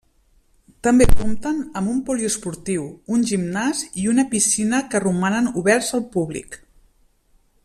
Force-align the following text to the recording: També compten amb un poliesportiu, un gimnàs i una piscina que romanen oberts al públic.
També 0.85 1.05
compten 1.19 1.59
amb 1.81 1.91
un 1.91 1.99
poliesportiu, 2.07 2.87
un 3.17 3.27
gimnàs 3.33 3.85
i 4.05 4.09
una 4.15 4.27
piscina 4.35 4.83
que 4.95 5.05
romanen 5.07 5.55
oberts 5.63 5.95
al 5.99 6.07
públic. 6.17 6.63